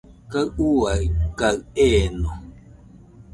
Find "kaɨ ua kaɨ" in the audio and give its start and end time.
0.31-1.57